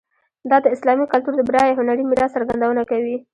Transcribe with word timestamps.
دا 0.49 0.57
د 0.63 0.67
اسلامي 0.75 1.05
کلتور 1.13 1.33
د 1.37 1.41
بډایه 1.47 1.77
هنري 1.79 2.03
میراث 2.05 2.31
څرګندونه 2.35 2.81
کوي. 2.91 3.17